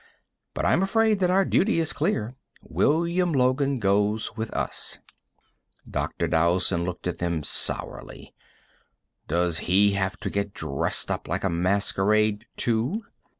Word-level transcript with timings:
"But, 0.55 0.65
I'm 0.65 0.81
afraid 0.81 1.19
that 1.19 1.29
our 1.29 1.45
duty 1.45 1.79
is 1.79 1.93
clear. 1.93 2.33
William 2.63 3.31
Logan 3.33 3.77
goes 3.77 4.35
with 4.35 4.49
us." 4.51 4.97
Dr. 5.87 6.27
Dowson 6.27 6.85
looked 6.85 7.05
at 7.05 7.19
them 7.19 7.43
sourly. 7.43 8.33
"Does 9.27 9.59
he 9.69 9.91
have 9.91 10.17
to 10.21 10.31
get 10.31 10.55
dressed 10.55 11.11
up 11.11 11.27
like 11.27 11.43
a 11.43 11.51
masquerade, 11.51 12.47
too?" 12.57 13.03